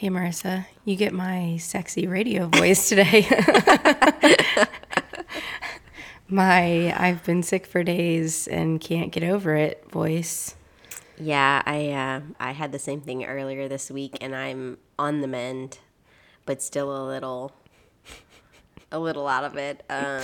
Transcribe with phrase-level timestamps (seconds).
[0.00, 3.28] Hey Marissa, you get my sexy radio voice today.
[6.26, 10.56] my I've been sick for days and can't get over it voice.
[11.18, 15.28] Yeah, I uh, I had the same thing earlier this week, and I'm on the
[15.28, 15.80] mend,
[16.46, 17.52] but still a little,
[18.90, 19.84] a little out of it.
[19.90, 20.22] Um,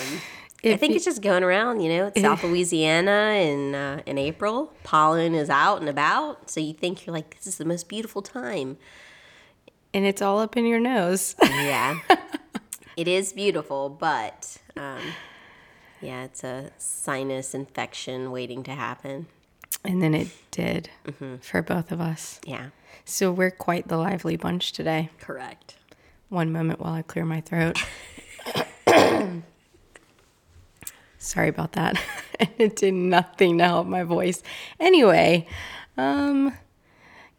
[0.65, 1.83] I think it's just going around.
[1.83, 4.73] You know, it's South Louisiana in uh, in April.
[4.85, 8.23] Pollen is out and about, so you think you're like, this is the most beautiful
[8.23, 8.79] time.
[9.97, 11.35] And it's all up in your nose.
[11.43, 11.99] Yeah,
[12.99, 15.01] it is beautiful, but um,
[16.03, 19.27] yeah, it's a sinus infection waiting to happen.
[19.85, 20.91] and then it did
[21.41, 22.41] for both of us.
[22.45, 22.67] Yeah,
[23.07, 25.09] So we're quite the lively bunch today.
[25.19, 25.77] correct.
[26.29, 27.79] One moment while I clear my throat.
[31.19, 32.01] Sorry about that.
[32.59, 34.43] it did nothing to help my voice.
[34.79, 35.47] Anyway,
[35.97, 36.53] um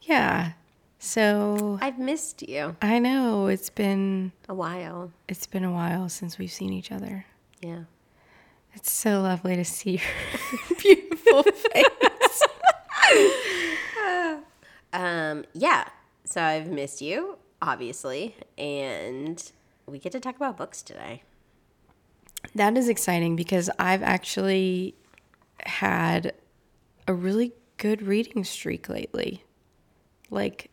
[0.01, 0.53] yeah.
[1.07, 5.13] So I've missed you I know it's been a while.
[5.29, 7.25] it's been a while since we've seen each other.
[7.61, 7.83] Yeah.
[8.73, 12.43] It's so lovely to see your beautiful face.
[14.93, 15.89] Um, yeah.
[16.23, 19.51] So I've missed you, obviously, and
[19.85, 21.23] we get to talk about books today.
[22.55, 24.95] That is exciting because I've actually
[25.65, 26.33] had
[27.07, 29.43] a really good reading streak lately.
[30.29, 30.71] Like,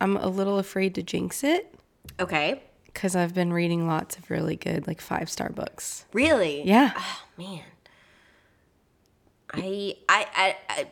[0.00, 1.74] I'm a little afraid to jinx it
[2.20, 2.62] Okay.
[2.86, 6.04] because I've been reading lots of really good, like, five star books.
[6.12, 6.62] Really?
[6.66, 6.92] Yeah.
[6.96, 7.60] Oh man.
[9.52, 10.26] I I
[10.68, 10.86] I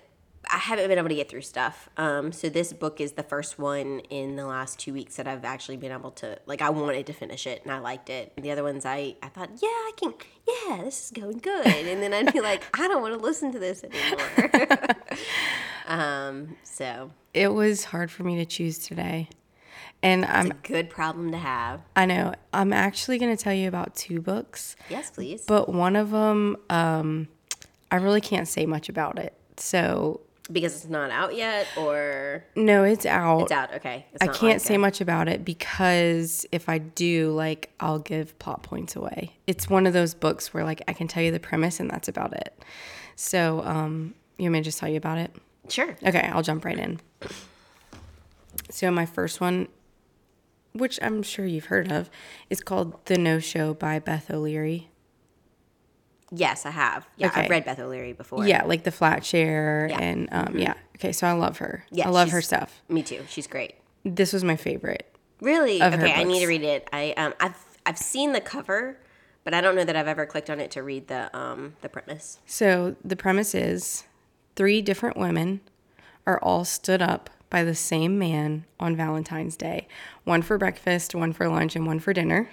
[0.48, 1.88] I, haven't been able to get through stuff.
[1.96, 5.44] Um, so this book is the first one in the last two weeks that I've
[5.44, 6.62] actually been able to like.
[6.62, 8.32] I wanted to finish it and I liked it.
[8.36, 10.14] The other ones, I I thought, yeah, I can.
[10.46, 11.66] Yeah, this is going good.
[11.66, 14.78] And then I'd be like, I don't want to listen to this anymore.
[15.86, 16.56] um.
[16.64, 19.28] So It was hard for me to choose today.
[20.04, 21.80] And I'm, a good problem to have.
[21.94, 25.44] I know, I'm actually going to tell you about two books, Yes, please.
[25.46, 27.28] but one of them, um,
[27.90, 29.32] I really can't say much about it.
[29.58, 30.20] So,
[30.50, 33.42] because it's not out yet, or no, it's out.
[33.42, 33.74] it's out.
[33.74, 34.06] Okay.
[34.12, 38.64] It's I can't say much about it because if I do, like, I'll give plot
[38.64, 39.36] points away.
[39.46, 42.08] It's one of those books where, like, I can tell you the premise and that's
[42.08, 42.60] about it.
[43.14, 45.32] So, um, you want me to just tell you about it?
[45.72, 45.96] Sure.
[46.04, 47.00] Okay, I'll jump right in.
[48.70, 49.68] So, my first one,
[50.72, 52.10] which I'm sure you've heard of,
[52.50, 54.90] is called The No Show by Beth O'Leary.
[56.30, 57.06] Yes, I have.
[57.16, 57.42] Yeah, Okay.
[57.42, 58.46] I've read Beth O'Leary before.
[58.46, 59.98] Yeah, like the flat share Yeah.
[60.00, 60.74] and um, yeah.
[60.96, 61.84] Okay, so I love her.
[61.90, 62.80] Yeah, I love her stuff.
[62.88, 63.22] Me too.
[63.28, 63.74] She's great.
[64.04, 65.14] This was my favorite.
[65.40, 65.82] Really?
[65.82, 66.88] Okay, I need to read it.
[66.92, 68.96] I um I've I've seen the cover,
[69.44, 71.88] but I don't know that I've ever clicked on it to read the um the
[71.88, 72.38] premise.
[72.46, 74.04] So the premise is
[74.56, 75.60] three different women
[76.26, 79.86] are all stood up by the same man on Valentine's Day
[80.24, 82.48] one for breakfast, one for lunch, and one for dinner.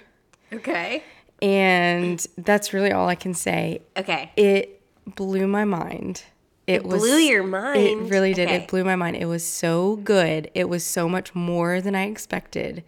[0.52, 1.02] Okay.
[1.40, 3.80] And that's really all I can say.
[3.96, 4.30] Okay.
[4.36, 6.24] It blew my mind.
[6.66, 7.80] It, was blew your mind.
[7.80, 8.48] It really did.
[8.48, 8.56] Okay.
[8.56, 9.16] It blew my mind.
[9.16, 10.50] It was so good.
[10.54, 12.84] It was so much more than I expected.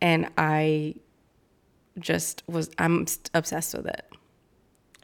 [0.00, 0.96] And I
[1.98, 4.04] just was I'm obsessed with it.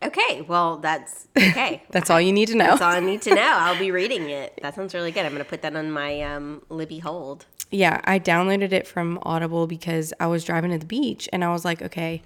[0.03, 0.41] Okay.
[0.43, 1.83] Well, that's okay.
[1.91, 2.65] That's all you need to know.
[2.65, 3.43] that's all I need to know.
[3.43, 4.59] I'll be reading it.
[4.63, 5.27] That sounds really good.
[5.27, 7.45] I'm gonna put that on my um Libby hold.
[7.71, 11.53] Yeah, I downloaded it from Audible because I was driving to the beach and I
[11.53, 12.23] was like, okay,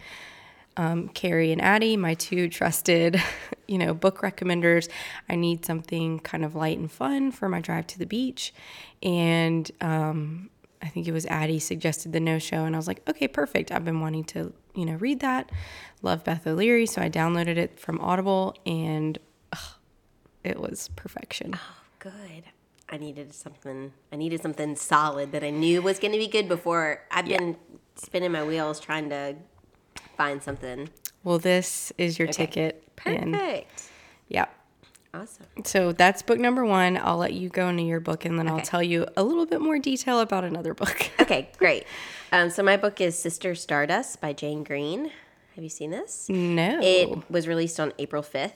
[0.77, 3.21] um, Carrie and Addie, my two trusted,
[3.69, 4.89] you know, book recommenders.
[5.29, 8.55] I need something kind of light and fun for my drive to the beach.
[9.03, 10.51] And um,
[10.83, 12.65] I think it was Addie suggested the no show.
[12.65, 13.71] And I was like, okay, perfect.
[13.71, 15.51] I've been wanting to, you know, read that.
[16.03, 16.87] Love Beth O'Leary.
[16.87, 19.19] So I downloaded it from Audible and
[19.53, 19.75] ugh,
[20.43, 21.53] it was perfection.
[21.55, 22.45] Oh, good.
[22.89, 23.93] I needed something.
[24.13, 27.03] I needed something solid that I knew was going to be good before.
[27.11, 27.57] I've been
[27.97, 29.37] spinning my wheels trying to
[30.17, 30.91] find something.
[31.23, 32.83] Well, this is your ticket.
[33.07, 33.33] in.
[33.33, 33.91] Perfect.
[34.29, 34.47] Yeah.
[35.15, 35.47] Awesome.
[35.65, 36.97] So that's book number one.
[36.97, 39.61] I'll let you go into your book and then I'll tell you a little bit
[39.61, 41.11] more detail about another book.
[41.25, 41.87] Okay, great.
[42.33, 45.11] Um, so my book is Sister Stardust by Jane Green.
[45.55, 46.29] Have you seen this?
[46.29, 46.81] no.
[46.83, 48.53] It was released on April 5th.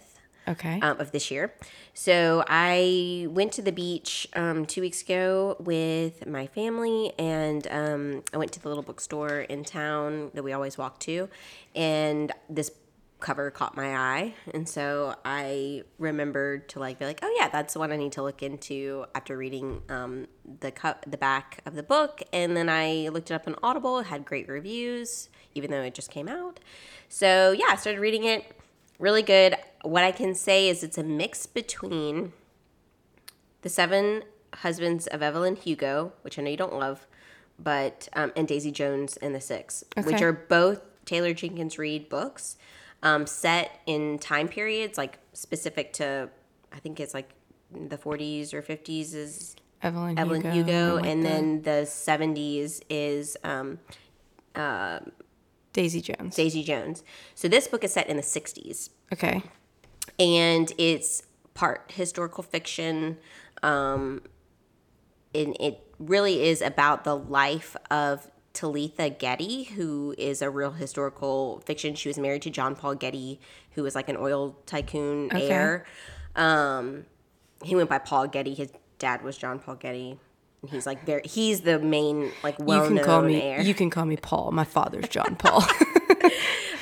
[0.49, 0.81] Okay.
[0.81, 1.53] um, of this year.
[1.93, 8.23] So I went to the beach um, two weeks ago with my family, and um,
[8.33, 11.29] I went to the little bookstore in town that we always walk to,
[11.75, 12.71] and this
[13.21, 17.75] cover caught my eye, and so I remembered to like be like, oh yeah, that's
[17.75, 20.29] the one I need to look into after reading um,
[20.61, 23.99] the cu- the back of the book, and then I looked it up on Audible.
[23.99, 26.61] It had great reviews, even though it just came out.
[27.09, 28.45] So yeah, I started reading it
[28.99, 29.57] really good.
[29.83, 32.33] What I can say is it's a mix between
[33.63, 34.23] The Seven
[34.55, 37.07] Husbands of Evelyn Hugo, which I know you don't love,
[37.59, 42.57] but um, and Daisy Jones and the Six, which are both Taylor Jenkins Reid books
[43.03, 46.29] um, set in time periods like specific to,
[46.73, 47.31] I think it's like
[47.71, 50.55] the 40s or 50s is Evelyn, Evelyn Hugo.
[50.55, 53.79] Hugo, like and the then the 70s is um,
[54.55, 55.01] uh,
[55.73, 56.35] Daisy Jones.
[56.35, 57.05] Daisy Jones.
[57.35, 58.91] So this book is set in the 60s.
[59.13, 59.43] okay.
[60.19, 61.23] and it's
[61.55, 63.19] part historical fiction.
[63.63, 64.23] Um,
[65.35, 71.63] and it really is about the life of Talitha Getty, who is a real historical
[71.65, 71.95] fiction.
[71.95, 73.39] She was married to John Paul Getty,
[73.73, 75.49] who was like an oil tycoon Okay.
[75.49, 75.87] heir.
[76.35, 77.05] Um,
[77.63, 78.55] he went by Paul Getty.
[78.55, 80.19] His dad was John Paul Getty.
[80.63, 83.41] And he's like very he's the main like You well can known call me.
[83.41, 83.61] heir.
[83.61, 84.51] You can call me Paul.
[84.51, 85.63] My father's John Paul.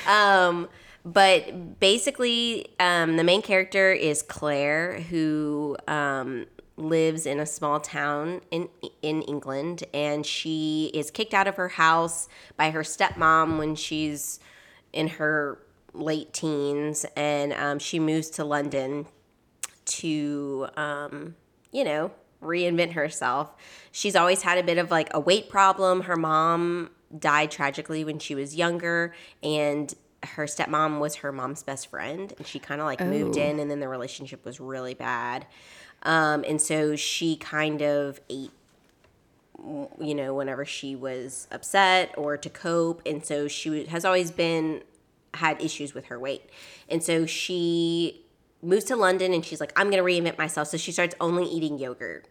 [1.05, 6.47] but basically um, the main character is claire who um,
[6.77, 8.69] lives in a small town in
[9.01, 14.39] in england and she is kicked out of her house by her stepmom when she's
[14.93, 15.57] in her
[15.93, 19.07] late teens and um, she moves to london
[19.85, 21.35] to um,
[21.71, 23.53] you know reinvent herself.
[23.91, 26.01] She's always had a bit of like a weight problem.
[26.03, 29.93] Her mom died tragically when she was younger and
[30.35, 33.41] her stepmom was her mom's best friend and she kind of like moved Oh.
[33.41, 35.45] in and then the relationship was really bad
[36.03, 38.51] um, and so she kind of ate
[39.99, 44.83] you know whenever she was upset or to cope and so she has always been
[45.33, 46.49] had issues with her weight
[46.89, 48.23] and so she
[48.61, 51.79] moves to london and she's like i'm gonna reinvent myself so she starts only eating
[51.79, 52.27] yogurt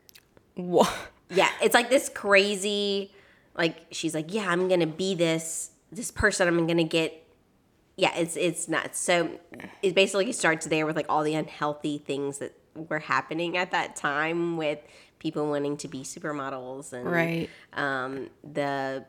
[0.54, 0.92] what?
[1.30, 3.12] yeah it's like this crazy
[3.56, 7.25] like she's like yeah i'm gonna be this this person i'm gonna get
[7.96, 9.30] yeah it's it's nuts so
[9.82, 13.96] it basically starts there with like all the unhealthy things that were happening at that
[13.96, 14.78] time with
[15.18, 17.48] people wanting to be supermodels and Right.
[17.72, 19.04] um, the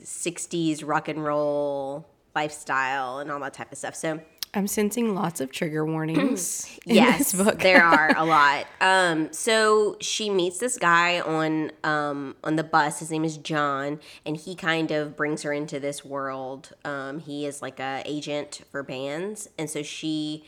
[0.00, 4.20] 60s rock and roll lifestyle and all that type of stuff so
[4.56, 8.66] I'm sensing lots of trigger warnings in yes, there are a lot.
[8.80, 13.00] Um, so she meets this guy on um, on the bus.
[13.00, 16.72] His name is John, and he kind of brings her into this world.
[16.84, 20.44] Um, he is like a agent for bands, and so she,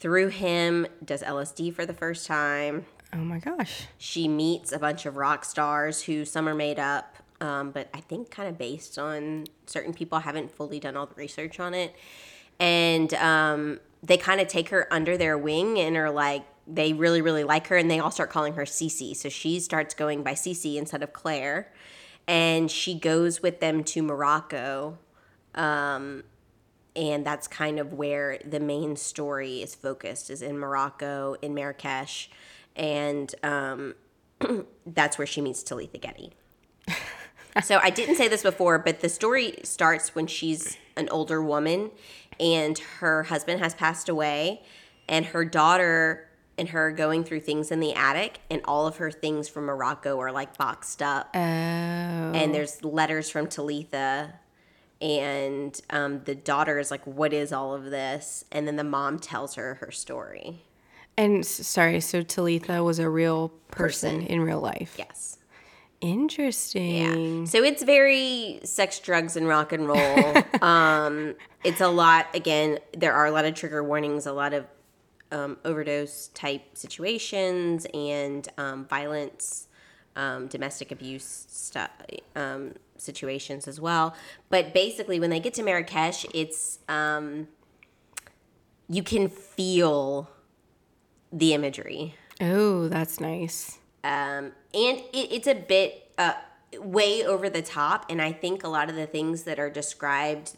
[0.00, 2.84] through him, does LSD for the first time.
[3.12, 3.86] oh my gosh.
[3.96, 8.00] She meets a bunch of rock stars who some are made up, um, but I
[8.00, 10.18] think kind of based on certain people.
[10.18, 11.94] I haven't fully done all the research on it.
[12.60, 17.22] And um, they kind of take her under their wing and are like, they really,
[17.22, 19.16] really like her, and they all start calling her Cece.
[19.16, 21.72] So she starts going by Cece instead of Claire.
[22.26, 24.98] And she goes with them to Morocco
[26.98, 32.30] and that's kind of where the main story is focused is in morocco in marrakesh
[32.76, 33.94] and um,
[34.86, 36.32] that's where she meets talitha getty
[37.62, 41.90] so i didn't say this before but the story starts when she's an older woman
[42.40, 44.62] and her husband has passed away
[45.08, 49.10] and her daughter and her going through things in the attic and all of her
[49.10, 51.38] things from morocco are like boxed up Oh.
[51.38, 54.34] and there's letters from Talitha,
[55.00, 59.18] and um, the daughter is like, "What is all of this?" And then the mom
[59.20, 60.64] tells her her story.
[61.16, 64.26] And sorry, so Talitha was a real person, Person.
[64.26, 64.94] in real life.
[64.98, 65.37] Yes.
[66.00, 67.40] Interesting.
[67.40, 67.44] Yeah.
[67.46, 70.34] So it's very sex, drugs, and rock and roll.
[70.62, 72.26] um, it's a lot.
[72.34, 74.66] Again, there are a lot of trigger warnings, a lot of
[75.32, 79.68] um, overdose type situations, and um, violence,
[80.16, 81.90] um, domestic abuse stuff,
[82.36, 84.14] um, situations as well.
[84.50, 87.48] But basically, when they get to Marrakesh, it's um,
[88.88, 90.30] you can feel
[91.32, 93.78] the imagery Oh, that's nice.
[94.08, 96.32] Um, and it, it's a bit uh,
[96.80, 100.56] way over the top and i think a lot of the things that are described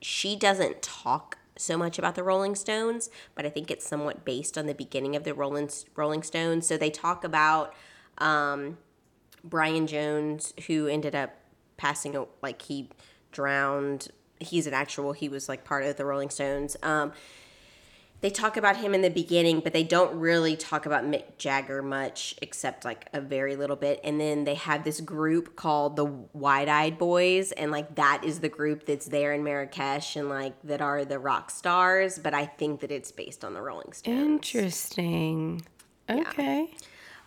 [0.00, 4.56] she doesn't talk so much about the rolling stones but i think it's somewhat based
[4.56, 6.66] on the beginning of the rolling, rolling stones.
[6.68, 7.74] So they talk about
[8.18, 8.78] um,
[9.42, 11.34] brian jones who ended up
[11.78, 12.90] passing like he
[13.32, 14.08] drowned.
[14.40, 16.76] He's an actual he was like part of the rolling stones.
[16.82, 17.12] Um,
[18.20, 21.82] they talk about him in the beginning, but they don't really talk about Mick Jagger
[21.82, 24.00] much, except like a very little bit.
[24.02, 28.40] And then they have this group called the Wide Eyed Boys, and like that is
[28.40, 32.18] the group that's there in Marrakesh and like that are the rock stars.
[32.18, 34.18] But I think that it's based on the Rolling Stones.
[34.18, 35.62] Interesting.
[36.10, 36.74] Okay.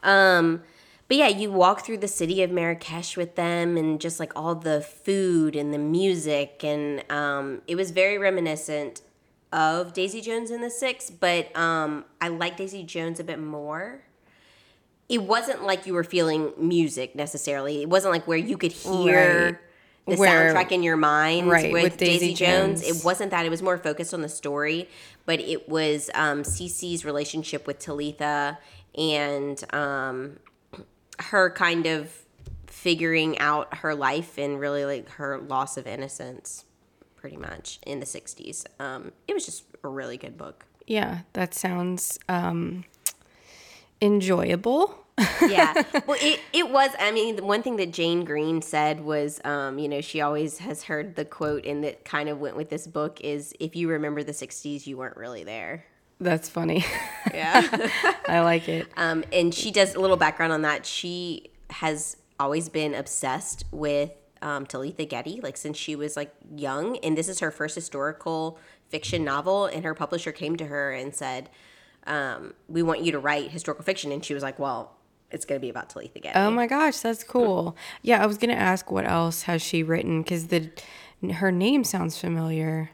[0.04, 0.64] Um,
[1.08, 4.56] but yeah, you walk through the city of Marrakesh with them, and just like all
[4.56, 9.02] the food and the music, and um, it was very reminiscent
[9.52, 11.10] of Daisy Jones and the Six.
[11.10, 14.04] But um, I like Daisy Jones a bit more.
[15.10, 17.82] It wasn't like you were feeling music necessarily.
[17.82, 19.46] It wasn't like where you could hear.
[19.46, 19.58] Right.
[20.08, 22.82] The Where- soundtrack in your mind Right, with, with Daisy, Daisy Jones.
[22.82, 23.02] Jones.
[23.02, 23.46] It wasn't that.
[23.46, 24.90] It was more focused on the story,
[25.28, 28.58] but it was um, Cece's relationship with Talitha
[28.98, 30.40] and um,
[31.20, 32.12] her kind of
[32.66, 36.66] figuring out her life and really like her loss of innocence,
[37.22, 38.66] pretty much in the '60s.
[38.80, 40.66] Um, it was just a really good book.
[40.88, 42.84] Yeah, that sounds um,
[44.02, 44.98] enjoyable.
[45.48, 45.74] yeah
[46.08, 49.78] well it, it was i mean the one thing that jane green said was um,
[49.78, 52.88] you know she always has heard the quote and that kind of went with this
[52.88, 55.86] book is if you remember the 60s you weren't really there
[56.20, 56.86] That's funny.
[57.34, 57.90] yeah
[58.28, 58.88] I like it.
[58.98, 64.12] um, and she does a little background on that she has always been obsessed with
[64.42, 68.58] um, talitha getty like since she was like young and this is her first historical
[68.90, 71.50] fiction novel and her publisher came to her and said
[72.08, 74.98] um, we want you to write historical fiction and she was like well
[75.30, 77.78] it's going to be about talitha getty Oh my gosh, that's cool.
[78.02, 80.70] Yeah, I was gonna ask what else has she written because the
[81.34, 82.92] her name sounds familiar.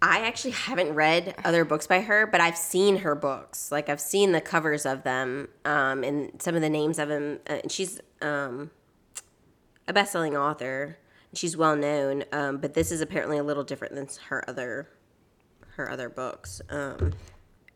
[0.00, 3.72] I actually haven't read other books by her, but I've seen her books.
[3.72, 7.40] Like I've seen the covers of them, um, and some of the names of them.
[7.48, 8.70] Uh, and she's um,
[9.88, 10.98] a best-selling author.
[11.34, 14.88] She's well known, um, but this is apparently a little different than her other
[15.76, 16.60] her other books.
[16.70, 17.12] Um,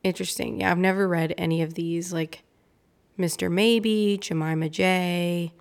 [0.05, 0.61] Interesting.
[0.61, 2.45] Yeah, I've never read any of these like
[3.19, 3.51] Mr.
[3.51, 5.53] Maybe, Jemima J,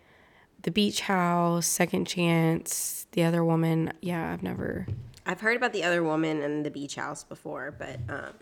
[0.64, 3.92] The Beach House, Second Chance, The Other Woman.
[4.02, 4.88] Yeah, I've never.
[5.26, 8.34] I've heard about the other woman and the beach house before, but um,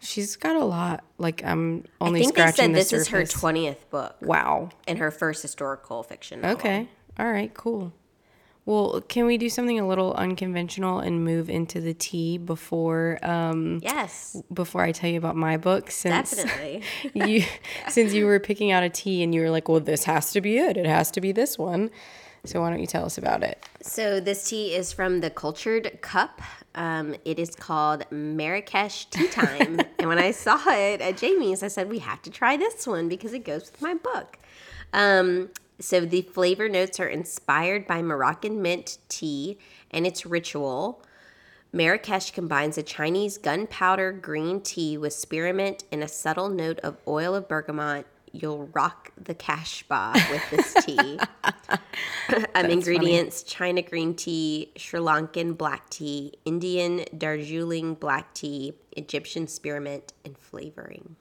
[0.00, 1.04] She's got a lot.
[1.18, 2.20] Like I'm only.
[2.20, 4.70] I think they said this is her twentieth book Wow.
[4.88, 6.40] and her first historical fiction.
[6.40, 6.56] novel.
[6.56, 6.88] Okay.
[7.18, 7.52] All right.
[7.52, 7.92] Cool.
[8.64, 13.80] Well, can we do something a little unconventional and move into the tea before um
[13.82, 15.90] Yes, before I tell you about my book?
[15.90, 16.82] Since definitely.
[17.14, 17.44] you
[17.88, 20.42] since you were picking out a tea and you were like, well, this has to
[20.42, 20.76] be it.
[20.76, 21.90] It has to be this one.
[22.44, 23.64] So why don't you tell us about it?
[23.82, 26.40] So this tea is from the Cultured Cup.
[26.74, 29.80] Um, it is called Marrakesh Tea Time.
[29.98, 33.08] and when I saw it at Jamie's, I said we have to try this one
[33.08, 34.38] because it goes with my book.
[34.92, 39.58] Um, so the flavor notes are inspired by Moroccan mint tea
[39.90, 41.02] and its ritual.
[41.72, 47.34] Marrakesh combines a Chinese gunpowder green tea with spearmint and a subtle note of oil
[47.34, 48.06] of bergamot.
[48.32, 51.18] You'll rock the Casbah with this tea.
[52.54, 60.12] um, ingredients China green tea, Sri Lankan black tea, Indian Darjeeling black tea, Egyptian spearmint,
[60.24, 61.16] and flavoring.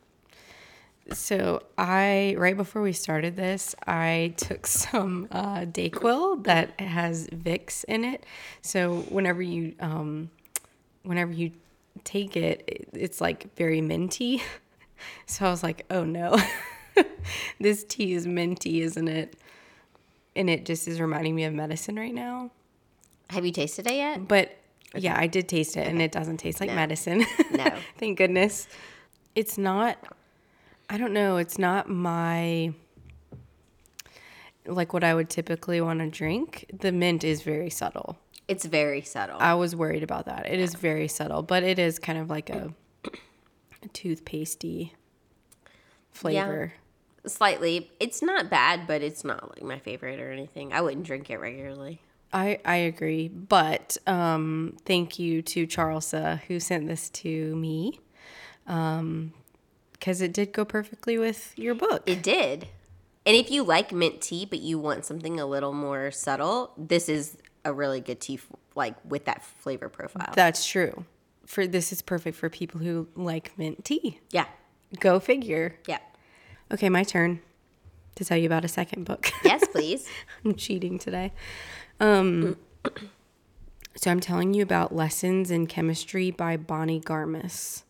[1.14, 7.84] So I right before we started this, I took some uh, Dayquil that has Vicks
[7.86, 8.26] in it.
[8.62, 10.30] So whenever you um,
[11.04, 11.52] whenever you
[12.04, 14.42] take it, it, it's like very minty.
[15.28, 16.36] So I was like, oh no,
[17.60, 19.36] this tea is minty, isn't it?
[20.36, 22.50] And it just is reminding me of medicine right now.
[23.30, 24.28] Have you tasted it yet?
[24.28, 24.58] But
[24.96, 27.26] yeah, I did taste it, and it doesn't taste like medicine.
[27.52, 27.72] No.
[28.00, 28.68] Thank goodness.
[29.36, 30.00] It's not.
[30.90, 31.38] I don't know.
[31.38, 32.74] It's not my
[34.66, 36.66] like what I would typically want to drink.
[36.78, 38.18] The mint is very subtle.
[38.48, 39.38] It's very subtle.
[39.40, 40.46] I was worried about that.
[40.46, 42.74] It is very subtle, but it is kind of like a,
[43.84, 44.92] a toothpastey
[46.12, 46.74] flavor.
[47.26, 47.92] Slightly.
[48.00, 50.72] It's not bad, but it's not like my favorite or anything.
[50.72, 52.02] I wouldn't drink it regularly.
[52.32, 58.02] I, I agree, but um, thank you to Charlesa who sent this to me,
[60.00, 62.04] because it did go perfectly with your book.
[62.06, 62.68] It did.
[63.26, 67.10] And if you like mint tea, but you want something a little more subtle, this
[67.10, 70.32] is a really good tea, f- like with that flavor profile.
[70.34, 71.06] That's true.
[71.46, 74.20] For this is perfect for people who like mint tea.
[74.32, 74.46] yeah.
[75.02, 75.76] Go figure.
[75.86, 75.98] Yeah.
[76.72, 77.42] Okay, my turn
[78.16, 79.30] to tell you about a second book.
[79.44, 80.08] Yes, please.
[80.46, 81.34] I'm cheating today.
[82.00, 82.56] Um,
[83.96, 87.84] so I'm telling you about Lessons in Chemistry by Bonnie Garmus.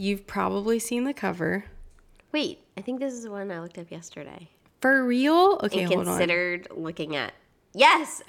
[0.00, 1.64] You've probably seen the cover.
[2.30, 4.48] Wait, I think this is the one I looked up yesterday.
[4.80, 5.58] For real?
[5.64, 6.14] Okay, and hold on.
[6.16, 7.34] considered looking at.
[7.74, 8.22] Yes,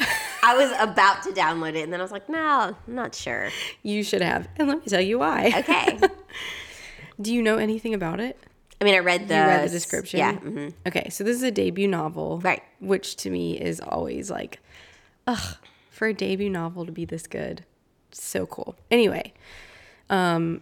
[0.44, 3.50] I was about to download it, and then I was like, no, I'm not sure.
[3.84, 4.48] You should have.
[4.58, 5.54] And let me tell you why.
[5.58, 6.00] Okay.
[7.22, 8.38] Do you know anything about it?
[8.82, 10.18] I mean, I read the You read the description?
[10.20, 10.34] Yeah.
[10.40, 10.74] mhm.
[10.88, 12.40] Okay, so this is a debut novel.
[12.40, 12.64] Right.
[12.80, 14.60] Which to me is always like,
[15.28, 15.58] ugh,
[15.92, 17.64] for a debut novel to be this good.
[18.12, 18.76] So cool.
[18.90, 19.34] Anyway,
[20.10, 20.62] um,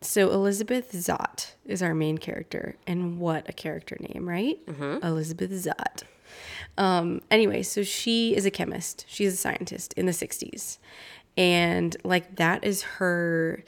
[0.00, 2.76] so Elizabeth Zott is our main character.
[2.86, 4.58] And what a character name, right?
[5.02, 6.02] Elizabeth Zott.
[6.78, 9.04] Um, anyway, so she is a chemist.
[9.08, 10.78] She's a scientist in the 60s.
[11.36, 13.62] And like that is her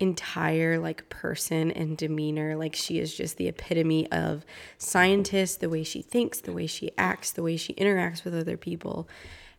[0.00, 2.56] entire like person and demeanor.
[2.56, 4.44] Like she is just the epitome of
[4.76, 8.56] scientist, the way she thinks, the way she acts, the way she interacts with other
[8.56, 9.08] people.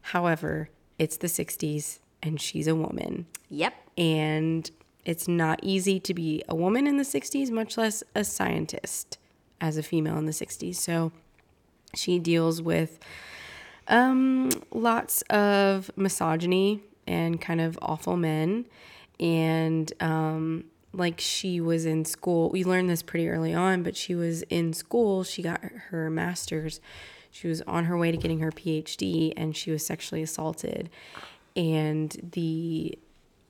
[0.02, 3.26] However, it's the 60s and she's a woman.
[3.50, 3.74] Yep.
[3.98, 4.70] And
[5.10, 9.18] it's not easy to be a woman in the 60s, much less a scientist
[9.60, 10.76] as a female in the 60s.
[10.76, 11.12] So
[11.96, 13.00] she deals with
[13.88, 18.68] um, lots of misogyny and kind of awful men.
[19.20, 24.14] And um, like she was in school, we learned this pretty early on, but she
[24.14, 26.82] was in school, she got her master's.
[27.32, 30.88] She was on her way to getting her PhD and she was sexually assaulted.
[31.56, 32.96] And the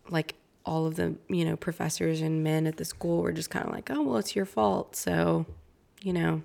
[0.10, 0.36] like
[0.66, 3.72] all of the you know professors and men at the school were just kind of
[3.74, 5.46] like oh well it's your fault so
[6.01, 6.42] you know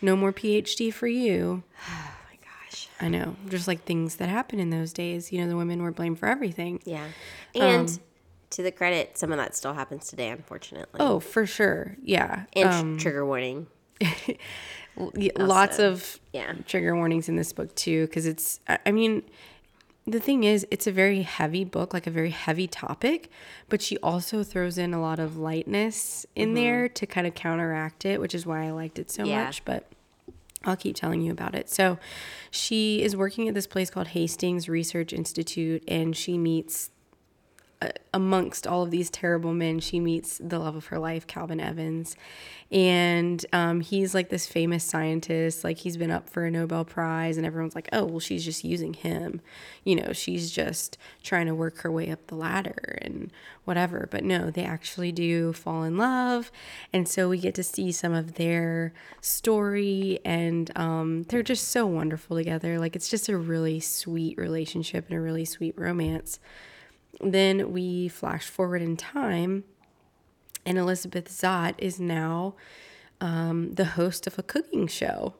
[0.00, 2.88] no more phd for you Oh my gosh.
[3.00, 5.92] i know just like things that happen in those days you know the women were
[5.92, 7.06] blamed for everything Yeah.
[7.54, 7.98] And Um,
[8.50, 10.98] to the credit, some of that still happens today, unfortunately.
[11.00, 13.66] oh for sure yeah and um, trigger warning.
[15.38, 16.52] lots of yeah.
[16.66, 19.22] trigger warnings in this book too because it's I mean
[20.06, 23.30] the thing is it's a very heavy book like a very heavy topic
[23.68, 26.54] but she also throws in a lot of lightness in mm-hmm.
[26.56, 29.44] there to kind of counteract it which is why i liked it so Yeah.
[29.44, 29.88] much but
[30.64, 31.68] I'll keep telling you about it.
[31.68, 31.98] So,
[32.50, 36.90] she is working at this place called Hastings Research Institute, and she meets
[38.14, 42.16] amongst all of these terrible men, she meets the love of her life, Calvin Evans.
[42.70, 45.62] And um, he's like this famous scientist.
[45.62, 48.64] Like he's been up for a Nobel Prize, and everyone's like, oh, well, she's just
[48.64, 49.40] using him.
[49.84, 53.30] You know, she's just trying to work her way up the ladder and
[53.64, 54.08] whatever.
[54.10, 56.50] But no, they actually do fall in love.
[56.92, 61.86] And so we get to see some of their story, and um, they're just so
[61.86, 62.78] wonderful together.
[62.78, 66.38] Like it's just a really sweet relationship and a really sweet romance
[67.20, 69.64] then we flash forward in time,
[70.64, 72.54] and Elizabeth Zott is now
[73.20, 75.34] um, the host of a cooking show.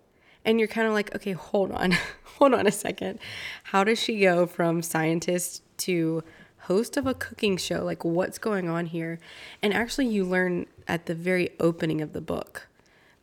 [0.45, 1.93] And you're kind of like, okay, hold on,
[2.39, 3.19] hold on a second.
[3.65, 6.25] How does she go from scientist to
[6.63, 7.85] host of a cooking show?
[7.85, 9.21] Like, what's going on here?
[9.63, 12.69] And actually, you learn at the very opening of the book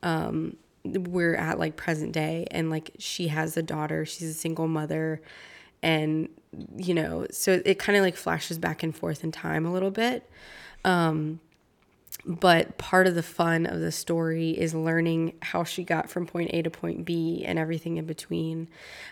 [0.04, 4.68] um, we're at like present day and like she has a daughter she's a single
[4.68, 5.22] mother
[5.82, 6.30] and
[6.76, 9.92] you know so it kind of like flashes back and forth in time a little
[9.92, 10.30] bit.
[10.84, 11.40] Um,
[12.26, 16.50] but part of the fun of the story is learning how she got from point
[16.54, 18.68] a to point b and everything in between.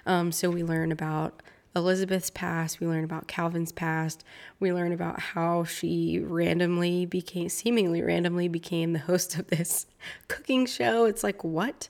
[0.05, 1.41] Um, so we learn about
[1.75, 4.23] elizabeth's past we learn about calvin's past
[4.59, 9.85] we learn about how she randomly became seemingly randomly became the host of this
[10.27, 11.05] cooking show.
[11.05, 11.87] It's like what?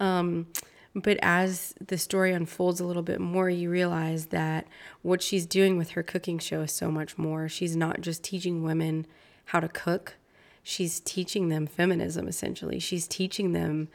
[0.00, 0.48] Um,
[0.94, 4.66] but as the story unfolds a little bit more, you realize that
[5.00, 7.48] what she's doing with her cooking show is so much more.
[7.48, 9.06] She's not just teaching women
[9.46, 10.16] how to cook,
[10.62, 12.78] she's teaching them feminism essentially.
[12.78, 13.88] She's teaching them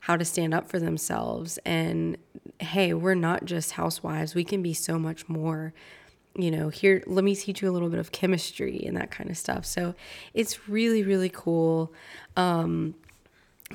[0.00, 1.58] how to stand up for themselves.
[1.64, 2.16] And
[2.60, 5.72] hey, we're not just housewives, we can be so much more.
[6.34, 9.28] You know, here, let me teach you a little bit of chemistry and that kind
[9.30, 9.66] of stuff.
[9.66, 9.94] So
[10.32, 11.92] it's really, really cool.
[12.36, 12.94] Um,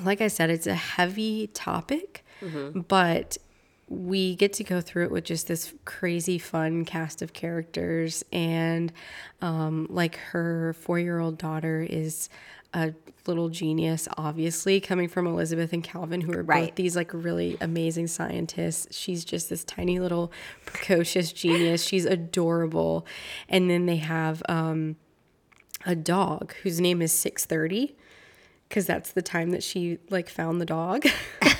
[0.02, 2.24] like I said, it's a heavy topic,
[2.86, 3.38] but
[3.88, 8.24] we get to go through it with just this crazy fun cast of characters.
[8.32, 8.92] And
[9.40, 12.28] um, like her four year old daughter is
[12.74, 12.92] a
[13.26, 18.08] little genius, obviously, coming from Elizabeth and Calvin, who are both these like really amazing
[18.08, 18.96] scientists.
[18.96, 20.32] She's just this tiny little
[20.66, 21.82] precocious genius.
[21.82, 23.06] She's adorable.
[23.48, 24.96] And then they have um,
[25.86, 27.96] a dog whose name is 630
[28.68, 31.06] because that's the time that she like found the dog.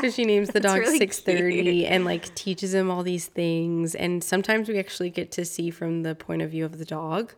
[0.00, 3.94] so she names the dog really 630 and like teaches him all these things.
[3.94, 7.34] And sometimes we actually get to see from the point of view of the dog.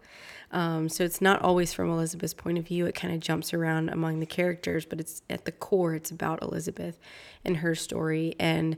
[0.50, 2.86] Um, so it's not always from elizabeth's point of view.
[2.86, 6.42] It kind of jumps around among the characters but it's at the core it's about
[6.42, 6.98] elizabeth
[7.44, 8.34] and her story.
[8.38, 8.76] And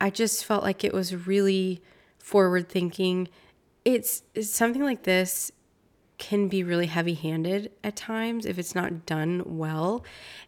[0.00, 1.82] i just felt like it was really
[2.18, 3.28] forward thinking.
[3.84, 5.52] It's, it's something like this
[6.16, 10.04] can be really heavy handed at times if it's not done well.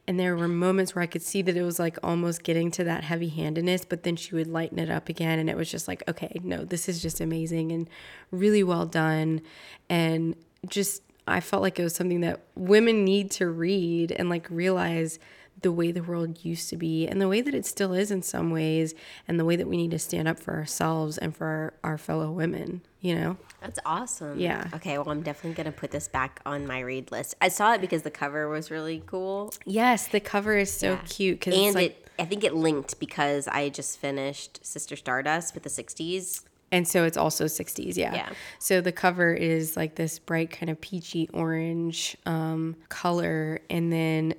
[0.07, 2.85] And there were moments where I could see that it was like almost getting to
[2.85, 5.39] that heavy handedness, but then she would lighten it up again.
[5.39, 7.91] And it was just like, okay, no, this is just amazing and
[8.31, 9.43] really well done.
[9.89, 10.37] And
[10.69, 15.19] just, I felt like it was something that women need to read and like realize
[15.63, 18.21] the way the world used to be and the way that it still is in
[18.23, 18.95] some ways
[19.27, 21.99] and the way that we need to stand up for ourselves and for our, our
[21.99, 24.39] fellow women you know That's awesome.
[24.39, 24.69] Yeah.
[24.75, 27.35] Okay, well, I'm definitely to put this back on my read list.
[27.41, 29.53] I saw it because the cover was really cool.
[29.65, 31.01] yes the cover is so Yeah.
[31.09, 34.95] cute because And it's like it, I think it linked because I just finished Sister
[34.97, 36.43] Stardust with the 60s.
[36.73, 38.15] and so it's also 60s yeah.
[38.15, 38.29] Yeah.
[38.59, 44.35] so the cover is like this bright kind of peachy orange um, color and then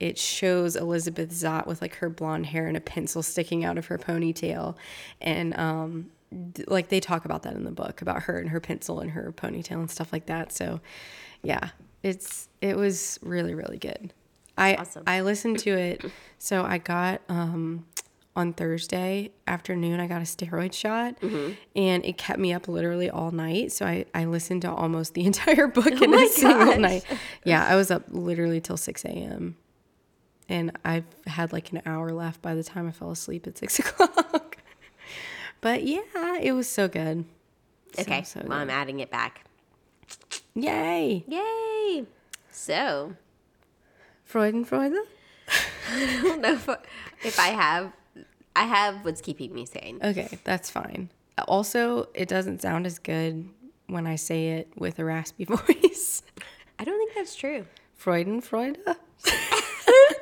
[0.00, 3.86] it shows elizabeth zott with like her blonde hair and a pencil sticking out of
[3.86, 4.74] her ponytail
[5.20, 6.10] and um,
[6.66, 9.32] like they talk about that in the book about her and her pencil and her
[9.36, 10.80] ponytail and stuff like that so
[11.42, 11.70] yeah
[12.02, 14.12] it's it was really really good
[14.56, 15.04] i Awesome.
[15.06, 16.04] i listened to it
[16.38, 17.84] so i got um
[18.36, 23.32] on Thursday afternoon, I got a steroid shot and it kept me up literally all
[23.32, 23.72] night.
[23.72, 27.04] So I, I listened to almost the entire book in my a single night.
[27.44, 29.56] Yeah, I was up literally till 6 a.m.
[30.50, 33.78] And I've had like an hour left by the time I fell asleep at 6
[33.78, 34.58] o'clock.
[35.60, 37.24] but yeah, it was so good.
[37.98, 39.44] Okay, so well, I'm adding it back.
[40.54, 41.24] Yay!
[41.26, 42.04] Yay!
[42.50, 43.14] So,
[44.30, 44.98] Freudenfreude?
[45.92, 46.68] I don't know if,
[47.24, 47.92] if I have,
[48.54, 50.00] I have what's keeping me sane.
[50.02, 51.10] Okay, that's fine.
[51.48, 53.48] Also, it doesn't sound as good
[53.86, 56.22] when I say it with a raspy voice.
[56.78, 57.66] I don't think that's true.
[58.00, 58.78] Freudenfreude?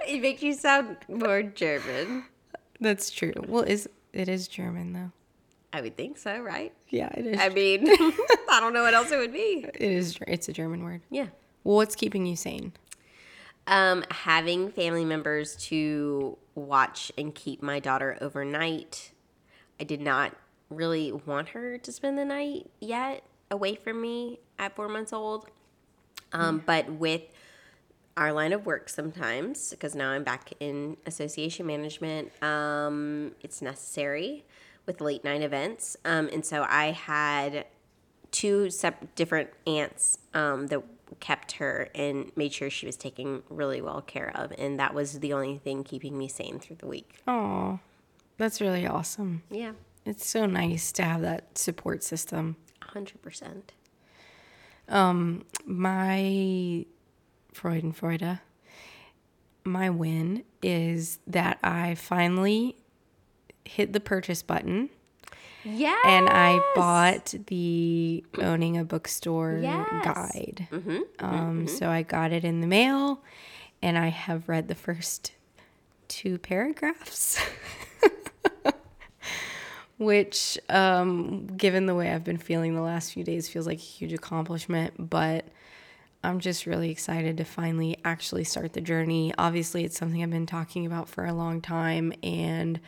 [0.14, 2.24] It makes you sound more German.
[2.80, 3.34] That's true.
[3.46, 5.12] Well, is it is German though?
[5.72, 6.72] I would think so, right?
[6.88, 7.38] Yeah, it is.
[7.38, 7.86] I mean,
[8.50, 9.66] I don't know what else it would be.
[9.74, 10.18] it is.
[10.26, 11.02] It's a German word.
[11.10, 11.26] Yeah.
[11.62, 12.72] Well, what's keeping you sane?
[13.66, 19.12] Um, having family members to watch and keep my daughter overnight.
[19.78, 20.34] I did not
[20.70, 25.50] really want her to spend the night yet away from me at four months old.
[26.32, 27.22] Um, But with
[28.18, 34.44] our line of work sometimes, because now I'm back in association management, um, it's necessary
[34.86, 35.96] with late night events.
[36.04, 37.66] Um, and so I had
[38.32, 40.82] two sep- different aunts um, that
[41.20, 44.52] kept her and made sure she was taken really well care of.
[44.58, 47.20] And that was the only thing keeping me sane through the week.
[47.26, 47.78] Oh,
[48.36, 49.42] that's really awesome.
[49.50, 49.72] Yeah,
[50.04, 52.56] It's so nice to have that support system.
[52.82, 53.62] 100%.
[55.64, 56.84] My
[57.58, 58.40] Freudenfreude,
[59.64, 62.76] my win is that I finally
[63.64, 64.88] hit the purchase button
[65.64, 65.96] Yeah.
[66.04, 70.04] and I bought the owning a bookstore Yes.
[70.04, 70.68] guide.
[71.18, 73.22] Um, So I got it in the mail,
[73.82, 75.32] and I have read the first
[76.08, 77.38] two paragraphs.
[79.98, 83.80] Which, um, given the way I've been feeling the last few days, feels like a
[83.80, 85.10] huge accomplishment.
[85.10, 85.44] But
[86.22, 89.32] I'm just really excited to finally actually start the journey.
[89.38, 92.80] Obviously, it's something I've been talking about for a long time, and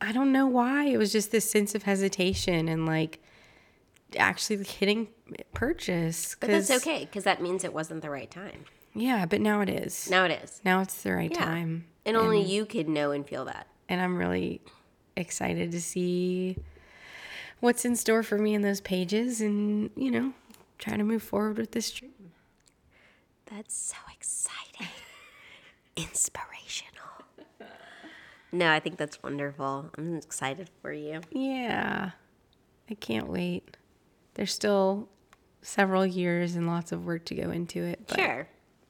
[0.00, 0.86] I don't know why.
[0.86, 3.20] It was just this sense of hesitation and like
[4.18, 5.08] actually hitting
[5.54, 6.36] purchase.
[6.40, 8.64] But that's okay because that means it wasn't the right time.
[8.94, 10.08] Yeah, but now it is.
[10.10, 10.60] Now it is.
[10.64, 11.44] Now it's the right Yeah.
[11.44, 11.86] time.
[12.04, 13.66] And only you could know and feel that.
[13.88, 14.60] And I'm really
[15.16, 16.56] excited to see
[17.60, 20.32] what's in store for me in those pages and, you know,
[20.78, 22.32] try to move forward with this dream.
[23.46, 24.88] That's so exciting.
[25.96, 26.92] Inspirational.
[28.52, 29.90] No, I think that's wonderful.
[29.96, 31.20] I'm excited for you.
[31.30, 32.10] Yeah.
[32.90, 33.76] I can't wait.
[34.34, 35.08] There's still
[35.62, 38.06] several years and lots of work to go into it.
[38.06, 38.48] But Sure.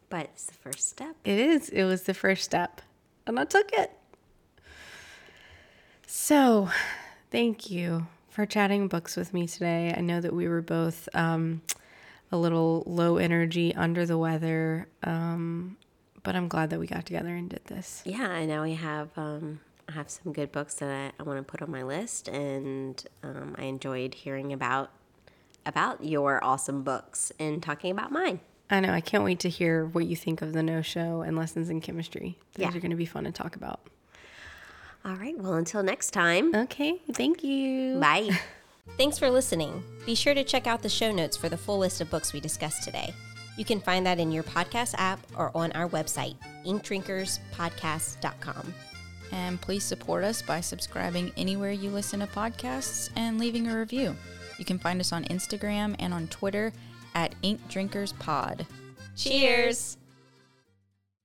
[0.09, 1.17] But it's the first step.
[1.25, 1.69] It is.
[1.71, 2.81] It was the first step,
[3.27, 3.91] and I took it.
[6.07, 6.71] So,
[7.31, 9.95] thank you for chatting books with me today.
[9.97, 11.63] I know that we were both um,
[12.31, 15.79] a little low energy, under the weather, um,
[16.23, 18.03] but I'm glad that we got together and did this.
[18.05, 21.39] Yeah, and now we have um, I have some good books that I, I want
[21.39, 24.91] to put on my list, and um, I enjoyed hearing about
[25.65, 28.41] about your awesome books and talking about mine.
[28.69, 28.93] I know.
[28.93, 31.81] I can't wait to hear what you think of the no show and lessons in
[31.81, 32.37] chemistry.
[32.53, 32.77] Those Yeah.
[32.77, 33.81] are going to be fun to talk about.
[35.07, 37.01] All right, well, until next time, Okay.
[37.13, 37.99] Thank you.
[38.01, 38.29] bye.
[38.99, 39.83] Thanks for listening.
[40.05, 42.41] Be sure to check out the show notes for the full list of books we
[42.41, 43.15] discussed today.
[43.57, 46.35] You can find that in your podcast app or on our website,
[46.67, 48.75] inkdrinkerspodcast.com.
[49.33, 54.17] And please support us by subscribing anywhere you listen to podcasts and leaving a review.
[54.59, 56.73] You can find us on Instagram and on Twitter
[57.15, 58.67] at Ink Drinkers Pod.
[59.17, 59.99] Cheers!